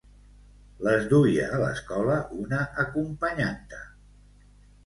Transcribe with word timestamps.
Les 0.85 1.03
duia 1.11 1.43
a 1.57 1.59
l'escola 1.63 2.17
una 2.45 2.65
acompanyanta. 2.85 3.87